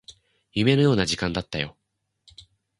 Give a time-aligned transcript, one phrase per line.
[0.53, 1.77] 夢のような時間だったよ